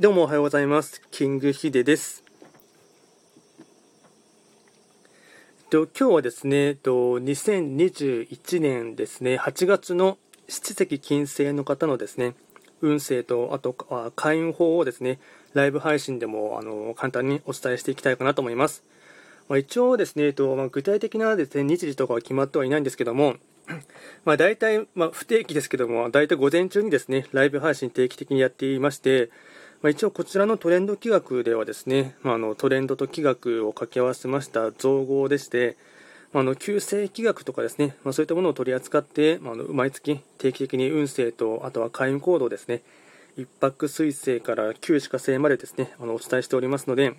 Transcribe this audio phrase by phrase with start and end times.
[0.00, 1.02] どうもおはようございます。
[1.10, 2.22] キングヒデです。
[5.70, 10.16] と今日はですね、と2021年ですね、8月の
[10.48, 12.36] 七石金星の方のですね、
[12.80, 13.72] 運勢と、あと
[14.14, 15.18] 開運法をですね、
[15.52, 18.84] ライブ配信でもあの簡単にお伝えしていきたいかなと思います。
[19.48, 23.34] まあ、一応ですね、とまあ、具体的なですね、日時とかは決まってはいないんですけども、
[24.24, 29.30] まあ、大体、まあ、不定期ですけども、大体午前中にですね、ライブ配信定期的にやっていまして、
[29.80, 35.76] まあ、一応こちらのトレンド企画ではですね、まあ、あのトレンドと企画を掛け合わせました造語でして、
[36.32, 42.82] まあ、の旧世企画とかですね、まあ、そういったものを取り扱って、まあ、の毎月定期的に運勢とあとは開運行動ですね
[43.36, 47.16] 一泊水星から旧歯科星までですねあのお伝えしておりますので、ま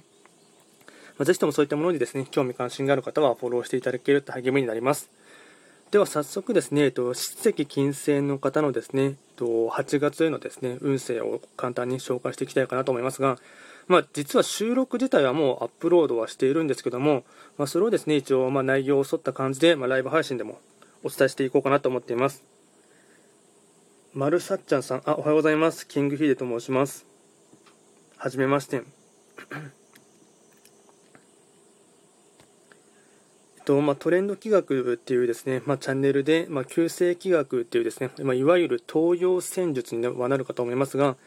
[1.20, 5.10] あ、ぜひともそういったものにですね興味関心がある方はフォローしていただけると励みになります。
[5.92, 13.40] では早速ですね、えっと七石金星の方のですね、えっと8月へのですね、運勢を簡単に紹介していきたいかなと思いますが、
[13.88, 17.24] まあ、実は収録自体はもうアップロードはしているんですけども、
[17.58, 20.60] まあ、それをですね、一応ま内容を沿った感じで、まあ、ライブ配信でも
[21.04, 22.44] お伝えしていこうかなと思っています。
[24.14, 25.88] マルサッチャンさん、あ、おはようございます。
[25.88, 27.08] キングヒデと申します。
[28.18, 28.84] はじめまして。
[33.70, 41.18] とまあ、トレンド企画っていうですね、まあ、チャンネルで、まあ、旧世企画っていうですね、まあ、いわゆる東洋戦術にはなるかと思いますが、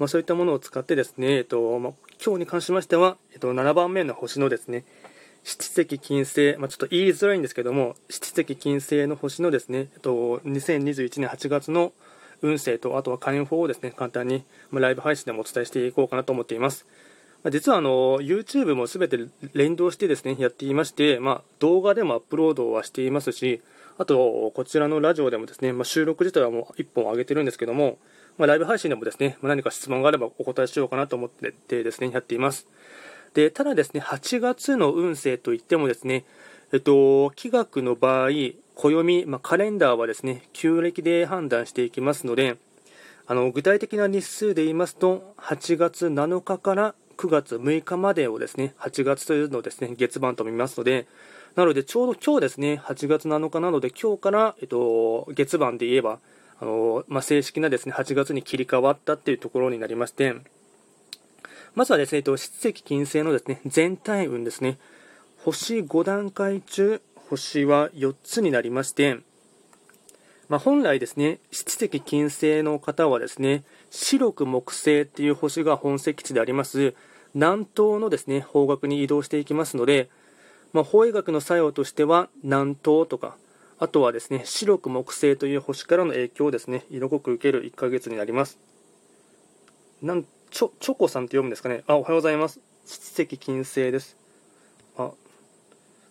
[0.00, 4.84] まあ、そういったものを使ってですね、えっとまあ、今日に関しましては、えっと、7番目の星のですね、
[5.44, 11.92] 七石金星、まあ、ちょっと言いづらいんですけども、七石金星の星のですね、えっと、2021年8月の
[12.40, 14.42] 運勢と、あとは開運法をですね、簡単に、
[14.72, 16.84] まあ、ライブ配信でもお伝えしていこうかなと思っています。
[17.50, 19.18] 実はあの YouTube もすべて
[19.52, 23.60] 連動してですねやっていまして、まあ、動画でもアップロードはしていますし、
[23.98, 27.98] あとこちらのラジオでもですね、まあ、収録自体はもう1本上げてるんですけども、
[28.38, 32.68] まあ、ライブ配信でもですねま何か質問があればお答えしようかなと思ってですねやっています。
[33.34, 36.24] でただですね8月の運勢といってもですね、
[36.72, 38.30] えっと、気学の場合、
[38.74, 42.56] 暦、まあ、カレンダーはですね旧暦で判断していきますので、
[43.26, 51.06] あの具体的な日数で言いますと8月7日から9月6日までをですね、8月というのをですね、月番と見ますので、
[51.54, 56.18] なのでちょうど今日ですね、8月7日なので今日から、えっと、月番で言えば、
[56.58, 60.34] あのまあ、正式なですね、8月に切り替わったっていうところになりまして、
[61.76, 64.78] まずはですね、えっと、七石金星のですね、全体運ですね、
[65.38, 69.18] 星5段階中、星は4つになりまして、
[70.48, 76.94] まあ、本来ですね、七石金星の方はですね、白く木星っていう星が本石地であります、
[77.34, 80.10] 南東のですね方角に移動していきますので、
[80.72, 83.36] まあ、法医学の作用としては南東とか
[83.78, 88.58] あとはですね白く木星という星からの影響をですね色濃く受ける1ヶ月になります。
[90.02, 91.82] なんチョチョコさんって読むんですかね？
[91.86, 92.60] あおはようございます。
[92.84, 94.16] 七石金星です。
[94.96, 95.10] あ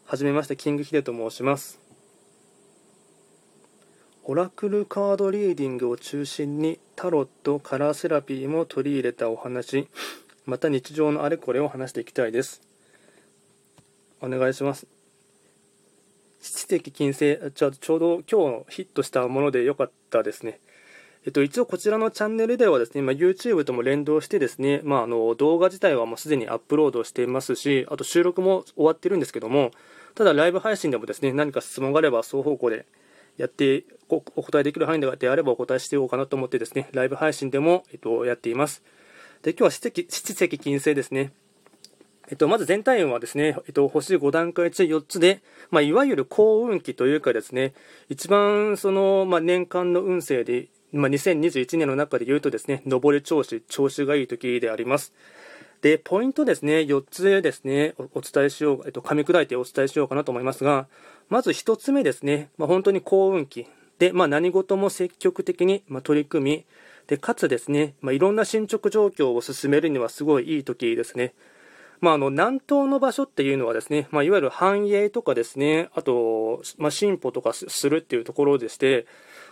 [0.06, 1.80] はじめましてキングヒデと申します。
[4.24, 9.88] オラクルカードリーディングを中心にタロットカラーセラピーも取り入れたお話。
[10.52, 12.60] また日常のあれこれを話していきたいです。
[14.20, 14.86] お願いします。
[16.42, 20.60] 七石金星、ちょちょうど今日ヒットしたものでよかったですね。
[21.26, 29.72] えっと、一応こちらのチャンネルではですね、まあ、YouTube とも連動してですね、まあ、あの動画自体はもうすでにアップロードしていますし、あと収録も終わってるんですけども、
[30.16, 32.86] ただライブ配信でもですね、何か質問があれば双方向で
[33.38, 38.84] やってお答えできる範囲であればお答えしていこうかなと思ってですね、ライブ配信でも、えっと、やっています。
[39.44, 41.32] で、今日は七石七石金星ですね。
[42.30, 45.42] えっと、まず全体運はですね、えっと、星5段階中4つで、
[45.72, 47.74] まあ、いわゆる幸運期というかですね、
[48.08, 55.12] 一番その、まあ、年間の運勢で、まあ、2021年の中で言うとですね、上り調子、調子がいい時であります。
[55.82, 60.88] で、ポイントですね、4つですね、おお伝えしよう、えっと、噛み砕いてお伝えしようかなと思いますが、
[61.30, 63.66] まず1つ目ですね、まあ、本当に幸運期。
[63.98, 66.66] で、まあ、何事も積極的に、ま取り組み、
[67.12, 71.34] でかつですね、まあ、いろんな進捗状況を進めるにはすごいいい時ですね。
[72.00, 79.08] まあ、あの南東の場所っていうのはですね、まあ、いわゆる繁栄とかですね、あと、まあ、進歩とかするっていうところでして、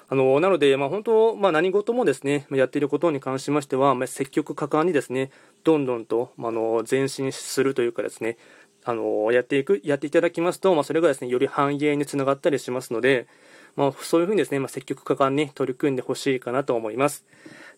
[0.08, 5.30] あのなので、まあ、本当、まあ、何事もですね、やっていることに関しましては、まあ、積極果敢にですね、
[5.66, 8.38] どんどんと、まあ、の前進するというかですね、
[8.86, 13.28] あのやっていく、やっていただきますと、まあ、それがですね、より繁栄につながったりしますので、
[13.76, 17.26] まあ、そういうふうにですね、まあ、積極果敢に取り組んでほしいかなと思います。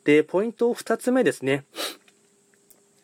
[0.04, 1.66] で、ポイント2つ目ですね。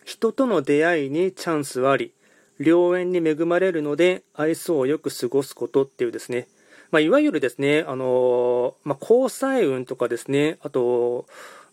[0.05, 2.13] 人との出会いにチャンスはあり、
[2.59, 6.47] 良縁に恵まれるので愛想をよく過ごすことっていうですね、
[6.91, 11.25] まあ、いわゆるですね、あのまあ、交際運とかですね、あと、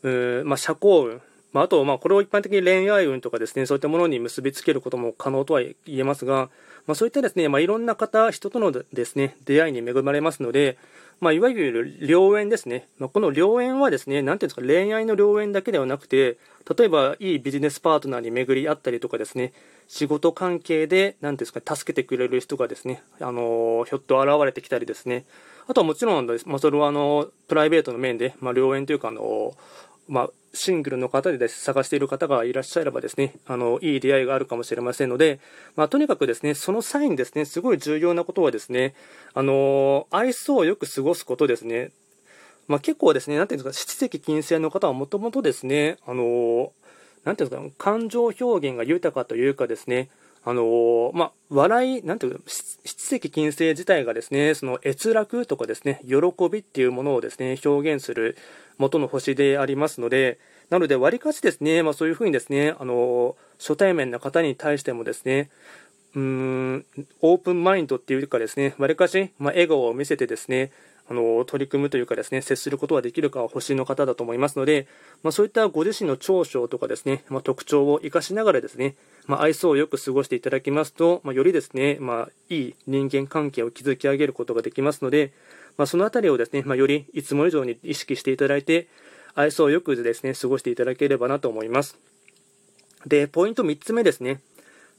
[0.03, 1.23] まあ、社交運、
[1.53, 6.51] まあ、あと、まあ、これを一般的に恋愛運とかですね、そういったものに結びつけることも可能とは言えますが、
[6.87, 10.77] まあ、そういったですね、まあ、いろんな方、人とのですね、出会いに恵まれますので、
[11.21, 12.89] まあ、いわゆる良縁ですね。
[12.99, 16.37] まあ、この良縁はですね、なんていうんですか、恋愛の良縁だけではなくて、
[16.77, 19.53] 例えばいいビジネスパートナーに巡り合ったりとかですね、
[19.87, 25.25] 仕事関係で、なんていうんですか、助けてくれる人がですね、あのひょっと現れてきたりですね、
[25.67, 29.55] あとはもちろん、まあ、それはあのプライベートの面で、まあ、良縁というか、あの
[30.09, 35.41] まあ、シングルの方でです、探している方がいらっしゃればですね、あの、いい出会いがあるかもしれませんので、
[35.77, 38.95] まあ、とにかくですね、その際にですね、すごい重要なことはですね、
[39.35, 41.91] あの、愛想をよく過ごすことですね。
[42.69, 46.73] まあ、結構ですね、なんていうんですか、七石金星の方はもともとですね、あの、
[47.25, 50.09] なんていうんですか、感情表現が豊かというかですね、
[50.47, 56.17] あのまあ、笑い、なんていう七石金星自体がですね、その閲楽とかですね、喜
[56.51, 58.37] びっていうものをですね、表現する
[58.77, 60.39] 元の星でありますので、
[60.69, 65.49] なので、わりかしですね、まあ、そういうふうにですね、あの初対面の方に対してもですね、
[66.15, 66.87] うん、
[67.23, 70.73] オープンマインドっていうかですね、わりかし、まあ、笑顔を見せてですね、
[71.09, 74.87] あの取り組むというかですね接することができるかは星の方だと思いますので、
[75.23, 78.95] まあ、そういったご自身の長所とかですね、まあ、特徴を生かしながらですね、
[79.27, 85.33] まあ、愛想をよく過ごしていただきますと、まよりですね、まいい人間関係を築き上げることができますので、
[85.77, 88.87] まそのあたりをですね、まよりいつも以上に意識していただいて
[89.35, 91.99] 愛想をよくですね過ごしていただければなと思います
[93.07, 94.41] でポイント3つ目ですね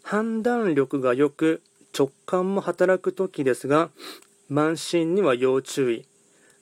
[0.04, 1.62] 判断力が良く
[1.98, 3.90] 直感も働く時ですが
[4.52, 6.06] 慢心には要注意。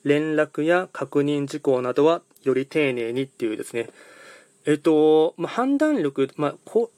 [0.06, 3.89] 連絡や確認事項などはより丁寧にっていうですね。
[4.66, 6.92] えっと、まあ、判断力、まあ、こ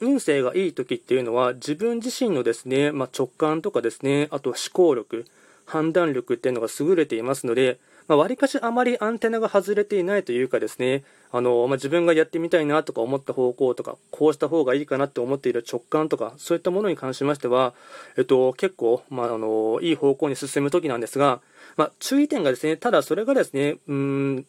[0.00, 5.26] 運勢がいい時っていうのは自分自身のですね、まあ、直感とかですね、あと思考力、
[5.66, 17.72] 判断力っていうのが優れていますので、まあ、割かしあまりアンテナが外れていないというかですね、あの、まあ、自分がやってみたいなとか思った方向とか、こうした方がいいかなって思っている直感とか、そういったものに関しましては、
[18.18, 21.40] えっと、結構、まあ、あの、いい方向に進む時なんですが、
[21.76, 24.46] まあ、注意点がですね、ただそれがですね、うん、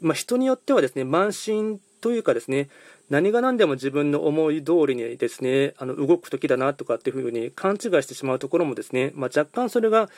[0.00, 2.68] まあ、人によってはですね、慢心というかですね、
[3.10, 10.08] 何が何でも自分の思い通りにですね、あの動く時だなとかっていうふうに勘違いしてしまうところもですね、まあ、若干それが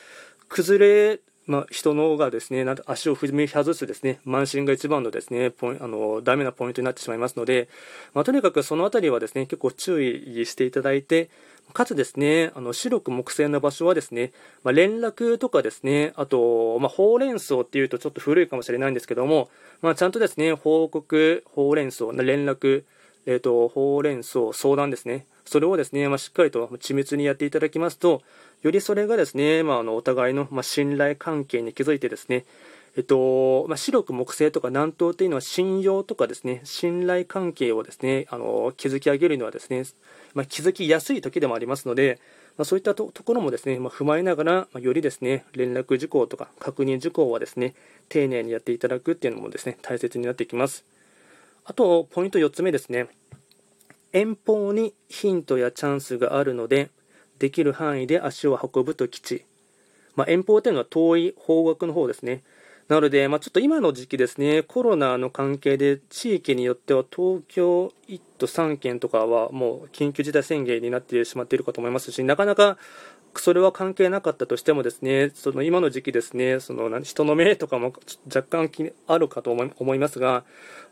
[0.48, 7.69] 崩れまあ、人のがですね、足を踏み外すですね、慢心が一番のですね、ポイあの、ダメなポイントになってしまいますので、
[8.14, 11.31] まあ、とにかくそのあたりはですね、結構注意していただいて、
[11.72, 14.32] かつですね、あの白く木製の場所はですね、
[14.64, 19.48] まあ、連絡とかですね、あと、まあ、ほうれん草っていうとちょっと古いかもしれないんですけども、
[19.82, 22.84] まあ、ちゃんとですね、報告、ほうれん草、連絡、
[23.26, 28.22] えっ、ー、と、ほうれん草、相談ですね、それをですね、まあ、しっかりと緻密にやっていただきますと、
[28.62, 32.44] よりそれがですね、まあ、あのお互いの、ま信頼関係に築いてですね、
[32.97, 39.85] えっとまあ、白く木星とか南東というのは信用とかですね信頼関係をですねあの築き上げるのはですね、
[40.32, 42.19] まあ、築きやすい時でもありますので、
[42.56, 47.75] まあ、そういったところもですね、ま踏まえながら、まよりですね連絡事項とか確認事項はですね
[48.08, 50.85] 丁寧にやっていただくっていうのもですね大切になってきます。
[51.67, 53.08] あとポイント4つ目ですね。
[54.12, 56.88] 遠方にヒントやチャンスがあるので
[57.38, 59.44] できる範囲で足を運ぶと基地、
[60.14, 62.42] まあ、遠方というのは遠い方角の方ですね。
[62.88, 72.78] なので、まあ、ちょっと今の時期ですね、コロナの関係で地域によっては東京1都3県とかはもう緊急事態宣言になってしまっているかと思いますし、なかなか
[73.34, 77.93] それは関係なかったとしてもですね、その今の時期ですね、その人の目とかも
[78.32, 78.70] 若干
[79.06, 80.44] あるかと思いますが、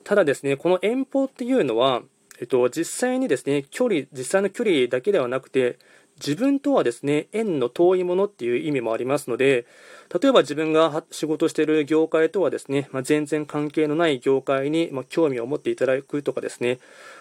[0.02, 2.02] ただですね、この遠方っていうのは、
[2.40, 5.78] えっと、実際にですね、距離、実際の距離だけではなくて、
[6.16, 9.66] 自分とはですね縁の遠いものっていう意味もありますので
[10.12, 16.78] 例えば自分が仕事している業界とはですね、まあ、全然関係のない業界に、ま興味を持っていただくとかですね。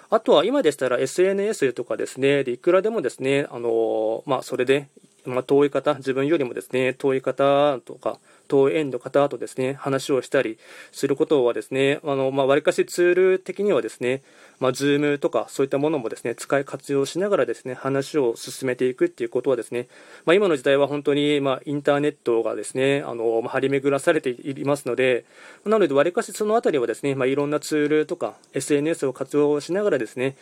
[0.10, 4.90] あとは今でしたら SNS とかですねでいくらでもですねあの、まあ、それで、
[5.25, 10.58] まあ、遠い方自分よりもですね遠い方とか遠い縁の方とですね話をしたり
[10.92, 14.22] することはですねあの、まあ、割かしツール的にはですね
[14.63, 19.88] まあ、Zoom とかそういったものもですね使い活用しながらですね話を進めていくっていうことはですね、
[20.25, 25.25] まあ、今の時代は本当にまあインターネットがですねあのま張り巡らされていますので
[25.65, 30.36] なのでわりかしそのあたりはですね、まあ、いろんなツールとか SNS を活用しながらですね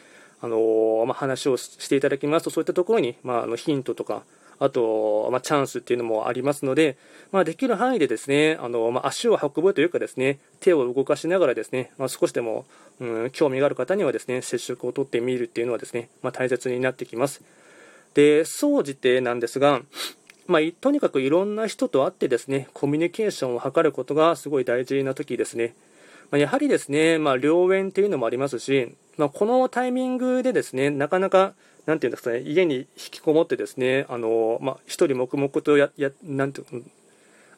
[0.43, 4.23] あのまあ、話をしていただきますとそういったところに、まあ、あのヒントとか
[4.61, 6.95] あと、まあ、チャンスっていうのもありますので、
[7.31, 12.65] まあ、できる範囲でですね、あの、まあ、足を運ぶというかですね、手を動かしながらですね、まあ、少しでも、
[12.99, 17.41] うん、興味がある方にはですね、接触を取ってみるっていうのはですね、まあ、大切になってきます。
[18.13, 19.81] で、総じてなんですが、
[20.45, 25.73] まあ、とにかくいろんな人と会ってですね、コミュニケーションを図ることがすごい大事な時ですね。
[26.29, 31.55] まあ、やはりですね、まあ、良縁というのもありますし、まあ、このタイミングでですね、なかなか、
[31.91, 36.83] なんていうんですかね、家に引きこもってですね、あの、まあ、一人黙々とや、や、なんていう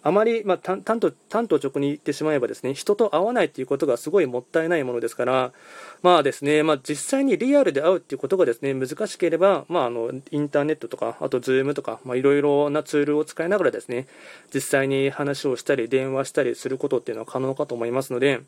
[0.06, 5.54] あまり、まあ、単と単と直に言ってしまえばですね人と会わないということがすごいもったいないものですから、
[6.02, 14.08] まあですねまあ、実際にリアルで会うということがですね難しければ、まあ、あのインターネットとかあと Zoom とかいろいろなツールを使いながらですね
[14.54, 18.42] 実際に話をしたり電話したりすることっていうのは可能かと思いますので、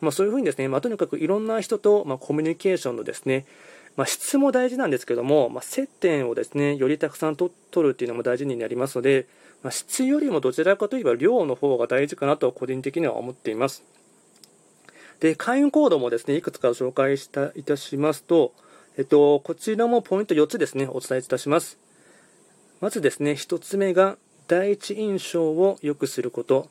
[0.00, 3.44] まあ、そういうふうにですね、まあ、とにかくいろんな人と、まコミュニケーションのですね
[3.96, 9.26] まあ、質も大事なんですけども、まあ、接点をですねよりたくさん取るっていうのも大事になりますので、
[9.62, 13.84] まあ、質よりもどちらかといえば量の方が大事かなと個人的には思っています。
[15.20, 18.52] で、会員コードもですね、いくつか紹介したいたしますと、
[18.98, 21.78] えっと、こちらもポイント4つですね、お伝えいたします。
[22.80, 26.68] まずですね、1つ目が、第一印象を良くすること。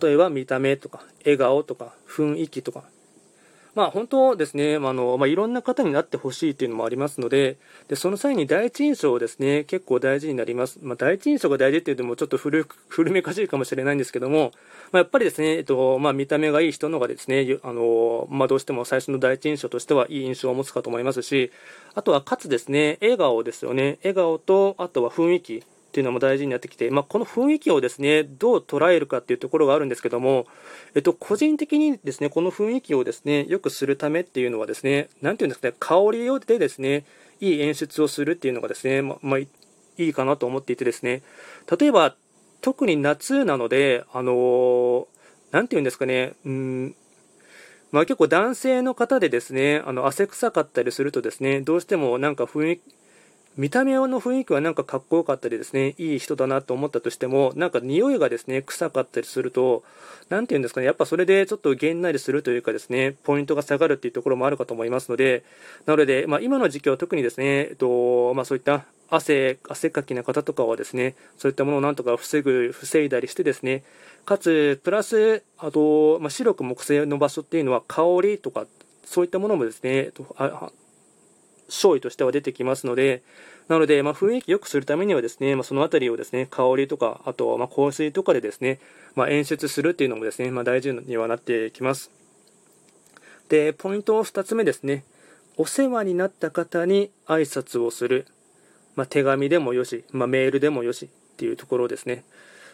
[0.00, 2.84] 例えば見た目とか、笑顔とか、雰囲気とか、
[3.76, 14.52] まあ、本当ですね、あのまあ、いろんな方になってほしいというのもありますのでで、その際に第一印象ですね結構大事になります、まあ、第一印象が大事というのもちょっと古 古めかしいかもしれないんですけども、
[14.92, 21.52] まあ、やっぱりですね、えっとまあ、見た目がいい人のがですねあの、まあ、どうしても最初の第一印象としてはいい印象を持つかと思いますし、
[21.94, 25.75] あとはかつですね笑顔ですよね、笑顔とあとは雰囲気。
[25.96, 30.46] っていうのも大事になってきて、まあ、この雰囲気をですねどう捉えるかっていうところがあるんですけども、
[30.94, 37.06] えっと、個人的にですねこの雰囲気をですねよくするためっていうのはですね何ていうんですかね香りでですね
[37.40, 39.48] いい演出をするっていうのがですね、ままあ、い
[39.96, 41.22] いかなと思っていてですね。
[41.80, 42.14] 例えば
[42.60, 45.08] 特に夏なのであの
[45.50, 46.94] 何ていうんですかねうん
[47.90, 52.82] まあ、結構男性の方でですねあの汗臭かったりするとですねどうしてもなんか雰囲気
[53.56, 59.82] 見た目の雰囲気はなんかかっこよかったりですね、いい人だなと思ったとしても、なんか匂いがですね、臭かったりすると、
[60.28, 65.42] なんていうんですかね、やっぱそれでちょっとげんなりするというかですね、ポイントが下がるっていうところもあるかと思いますので、
[65.86, 73.84] なので、まあ、今の時期は特にですね、えっと、まあ、そういった汗、汗かきな方とかはですね、そういったものをなんとか防ぐ、防いだりしてですね、
[74.26, 78.66] かつ、プラス、あと、まあ、白く木製の場所っていうのは香りとか、
[79.04, 80.26] そういったものもですね、と
[81.68, 83.22] 勝利としては出てきますので、
[83.68, 88.78] なので、まあ、雰囲気良くするためにはですね、まあ、そのあたりをですね、香りとか、あと、まあ、香水とかでですね、
[89.14, 92.10] まあ、演出するっていうのもですね、まあ、大事にはなってきます。
[93.48, 95.04] で、ポイント2つ目ですね、
[95.56, 98.26] お世話になった方に挨拶をする。
[98.94, 102.24] まあ、手紙でもよし、まあ、メールでもよしっていうところですね。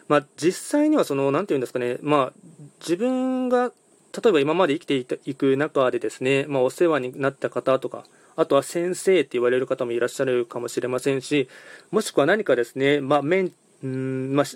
[0.09, 2.33] まあ、実際にはその、なんていうんですかね、まあ、
[2.81, 3.73] 自分が
[4.13, 8.05] 例えば今まで生きていく中でですね、まあ、お世話になった方とか、
[8.37, 11.49] あとは先生って言われる方もいらっしゃるかもしれませんし、
[11.91, 13.53] もしくは何かですね、まあ、メン
[13.85, 14.47] まあ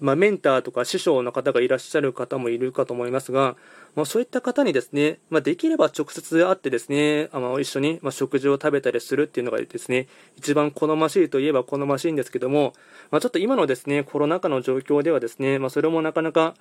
[0.00, 3.56] まあ、メンターとか師匠の方がいらっしゃる方もいるかと思いますが、
[3.94, 12.74] まあ、そういった方にですね、まあ、できれば直接会ってですねあの一緒に、食事を食べたりするっていうのがですね一番好ましいといえば好ましいんですけども、
[13.10, 16.54] まちょっと今のですねコロナ禍の状況ではですね、まそれもなかなか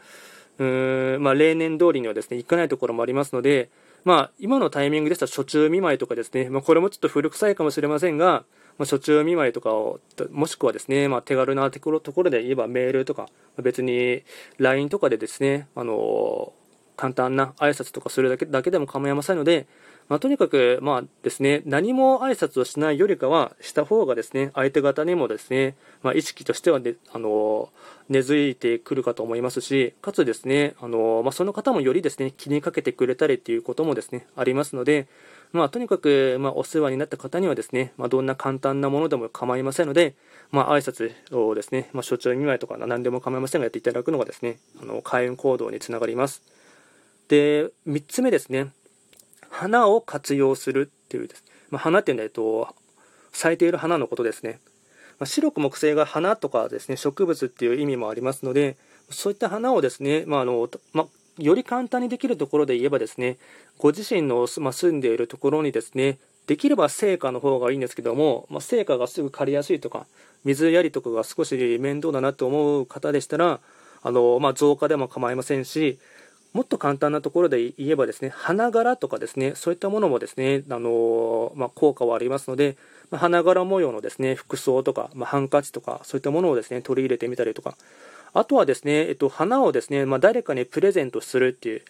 [0.59, 3.69] うーん、まあ例年通りにはですね行かないところもありますので、
[4.05, 8.45] まあ、今のタイミングでしたら、初中見舞いとかですね、まあ、これもちょっと古臭いかもしれませんが、
[8.77, 14.21] まあ、初中見舞いとかを、もしくはですね、まあ、手軽なところところで言えばメールとか、別に
[14.59, 16.53] LINE とかでですね、あの
[16.97, 19.65] 簡単な挨拶とかするだけだけでも構いませんので、
[20.07, 27.69] まあ、とにかく、まあですね、何も挨拶をしないよりかは、した方がですね、相手方にもですね、まあ、意識としては、ね、あの
[28.09, 35.07] 根付いてくるかと思いますし、かつですね、あのまあ、その方もよりですね、気にかけてくれたりっていうこともですね、ありますので、
[35.53, 40.15] まあ、とにかく、まあ、お世話になった方にはですね、まあ、どんな簡単なものでも構いませんので、
[40.51, 46.43] まあ、挨拶をですね、まあ、所長見舞いとか何でも構いませんがやっていただくのがですね、あの開運行動につながります。
[47.27, 48.67] で、3つ目ですね、
[49.55, 52.75] 花を活用するっていうです、まあ、花っていうのは、えっと、
[53.31, 54.59] 咲いている花のことですね。
[55.17, 58.75] まあ、白く木星が花とかですね、植物っていう意味もありますので、
[59.09, 61.07] そういった花をですね、まあのま
[61.37, 63.37] より簡単にできるところで言えばですね、
[63.77, 70.05] ご自身の、ま住んでいるところにですね、できれば成果の方がいいんですけども、まあ、成果がすぐ借りやすいとか、
[70.43, 73.61] 水やりとかが少し面倒だなと思う方でしたら、
[74.03, 75.97] あのまあ、増加でも構いませんし、
[76.55, 82.77] もっと簡単なところで言えばですね、花柄とかですね、そういったものもですね、あのまあ、効果はありますので、
[83.11, 87.75] まあ、花柄模様のですね、服装とか、まあ、ハンカチとか、そういったものをですね、取り入れてみたりとか、
[88.33, 91.81] あとはですね、えっと、花をですね、ま、誰かにプレゼントするっていう、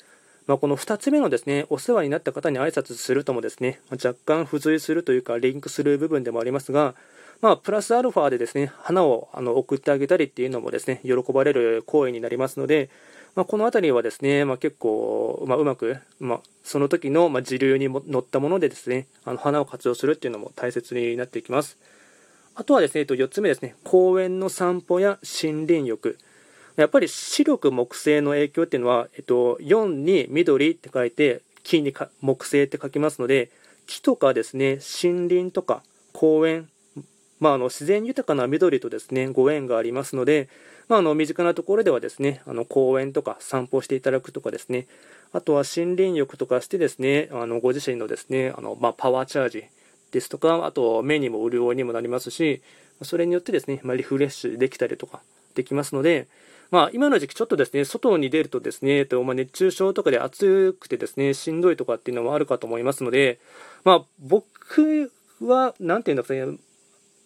[0.48, 6.96] まあ、この2つ目のですね、お世話になった方に挨拶するともですね、ま若干付随するというか、リンクする部分でもありますが、
[7.40, 12.90] まあ、プラスアルファでですね、花をあの送ってあげたりっていうのもですね、喜ばれる行為になりますので、
[13.36, 21.78] まあ、この辺りはですね、まあ、結構、まあ、うまく、まあ、その時の、まあ、時流にも乗ったものでですね、あの花を活用するっていうのも大切になっていきます。
[22.56, 26.18] あとはですね、えっと4つ目ですね、公園の散歩や森林浴。
[26.78, 33.52] やっぱり視力木星の影響っていうのは、えっと、4に緑って書いて、木に木星って書きますので、
[33.86, 36.70] 木とかですね、森林とか公園、
[37.46, 40.50] まあ、あの自然豊かな緑とですね、ご縁がありますので、
[40.88, 44.88] まあ、あの身近なところではですね、あの公園とか散歩していただくとかですね、
[45.32, 49.66] あとは森林浴とかしてですね、あのご自身のですね、あのまあ、パワーチャージ
[50.12, 52.64] ですとか、あと目にも潤いにもなりますし、
[53.04, 55.22] それによってですね、まあ、リフレッシュできたりとか
[55.54, 56.28] できますので、
[56.72, 63.38] まあ、今の時期ちょっとですね、外に出るとですね、とまあ、熱中症とかで暑くてですね、しんどいとかっていうのもあるかと思いますので、
[63.84, 65.12] まあ、僕
[65.42, 66.58] は、なんていうんですか、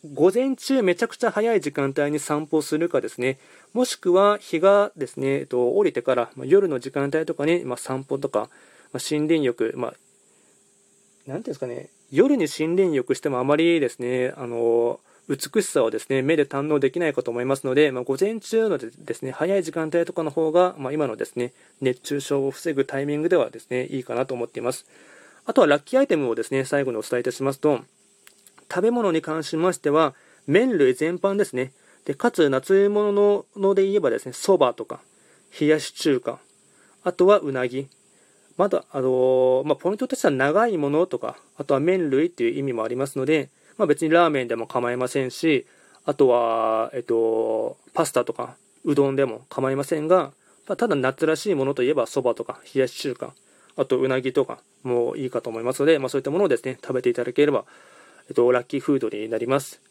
[0.06, 3.38] 午前中めちゃくちゃ早い時間帯に散歩するかですね、
[3.74, 8.50] もしくは日がですね、えっと、降りてから、まあ、夜の時間帯とかに、まあ、散歩とか、
[8.94, 9.98] まあ、森林浴、まあ、なん
[11.26, 21.52] ていうんですかね、夜に森林浴してもあまりですね、あの、美しさをですね、目で堪能できないかと思いますので、まあ、午前中のですね、早い時間帯とかの方が、まあ、今のですね、
[21.82, 24.86] 熱中症を防ぐタイミングではですね、いいかなと思っています。
[25.46, 27.82] あとはラッキーアイテムをですね、最後にお伝えいたしますと、
[28.70, 30.14] 食べ物に関しましては、
[30.48, 31.72] 麺類全般ですね。
[32.06, 35.00] で、かつ夏物ので言えばですね、そばとか、
[35.60, 36.40] 冷やし中華、
[37.04, 37.88] あとはうなぎ。
[38.58, 45.66] まだ、あのまあ、ポイントとしては長いものとか、あとは麺類っていう意味もありますので、まあ、別にラーメンでも構いませんし、
[46.06, 50.32] あとは、えっと、パスタとか、うどんでも構いませんが、
[50.68, 53.34] まただ夏らしいものといえばそばとか冷やし中華、
[53.78, 57.66] あとうなぎとかもいいかと思いますので、まあ、そういったものをですね、食べていただければ
[58.30, 59.82] えっと、ラッキーフードになります。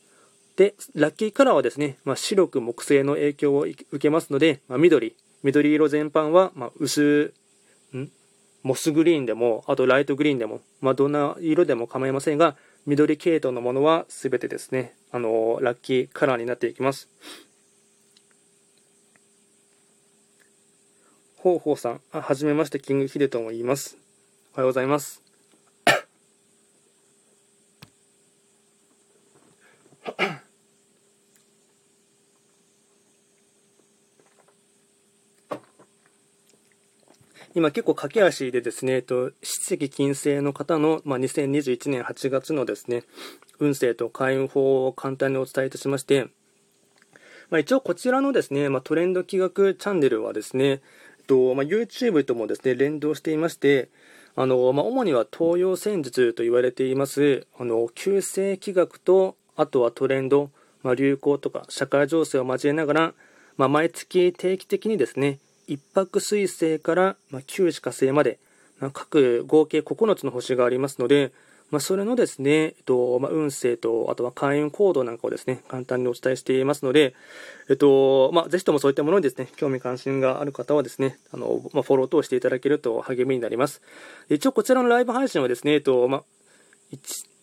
[0.56, 7.34] で、ラッキーカラーはですね、まあ、白く木製の影響を受けますので、まあ、緑、緑色全般は、まあ、薄、
[7.94, 8.08] ん？
[8.62, 17.08] モスグリーンでも、あとライトグリーンでも、まあ、どんな色でも構いませんが、緑系統のものは全てですね、あのラッキーカラーになっていきます。
[21.36, 23.96] ほうほうさん、はじめまして、キングヒデとも言います。
[24.54, 25.27] おはようございます。
[37.54, 43.04] 今結構駆け足でですね、えっと、七石金星の方の、まあ、2021年8月のですね、
[43.58, 46.28] 運勢と開運法を簡単にお伝えいたしまして、
[47.50, 50.80] まあ、一応こちらのですね、まあ、トレンド企画チャンネルはですね、え
[51.22, 53.88] っとまあ、YouTube ともですね、連動していまして、
[54.36, 60.50] あのまあ、主には東洋戦術と言われています、あの、旧世気学と、あとはトレンド、
[60.82, 63.14] まあ、流行とか社会情勢を交えながら、
[63.56, 68.38] まあ、毎月定期的にですね、一泊水星から、まあ、九死火星まで、
[68.78, 71.32] まあ、各合計9つの星がありますので、
[71.72, 77.14] まあ、それのですね、えっとまあ、運勢と、あとは開運行動なんかをですね、簡単にお伝えしていますので、
[77.68, 83.82] えっとまあ、ぜひともそういったものにですね、興味関心がある方はですね、あのまあ、フォロー等していただけると励みになります。
[84.30, 86.22] 一応こちらのライブ配信はですね、えっとまあ、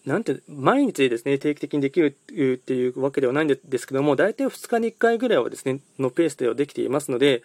[0.06, 7.42] なんて、毎日ですね、定期的にできるっていうわけではないんですけども、大体2日に1回ぐらいはですね、のペースではできていますので、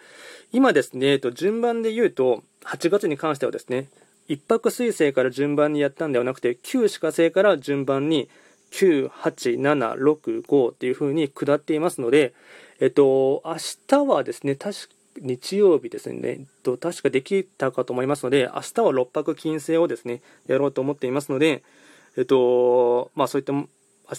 [0.51, 3.89] 今ですね、順番で言うと、8月に関してはですね、
[4.29, 8.29] 1泊水星から順番にやったんではなくて、9歯科星から順番に
[8.71, 12.33] 9、8、7、6、5っていう風に下っていますので、
[12.79, 13.55] えっと、明
[13.87, 21.63] 日はですね、確か日曜日ですね、と、確かできたかと思いますので、明日は6泊金星をですね、やろうと思っていますので、
[22.17, 23.67] えっと、まあそういった、明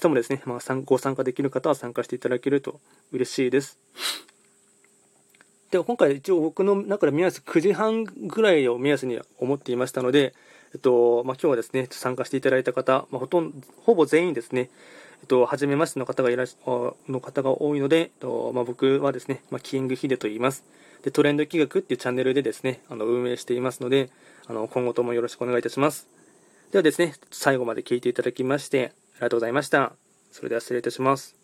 [0.01, 2.81] 日もですね、まあ、ご参加できる方は参加していただけると
[3.13, 3.79] 嬉しいです。
[5.71, 10.35] では、今回一応僕の中で目安9時半ぐらいを目安に思っていましたので、
[10.75, 14.71] えっと、まあ今日はですね、参加していただいた方、まあ、ほとんど、ほぼ全員ですね、
[15.23, 20.65] えっと、初めましての方がいらっし、の方が多いので、えっと、まあ、僕はですね、ま、キングヒデと言います。
[21.03, 24.11] で、トレンド企画っていうチャンネルでですね、あの、運営していますので、
[24.47, 26.09] あの、今後ともよろしくお願いいたします。
[26.73, 29.93] ではですね、最後まで聞いていただきまして、ありがとうございました。
[30.31, 31.42] それでは失礼いたします。